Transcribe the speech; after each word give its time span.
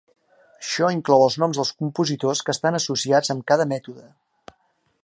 Això 0.61 0.87
inclou 0.95 1.25
els 1.25 1.37
noms 1.43 1.59
dels 1.61 1.73
compositors 1.83 2.43
que 2.49 2.57
estan 2.59 2.79
associats 2.81 3.35
amb 3.37 3.47
cada 3.53 3.71
mètode. 3.77 4.09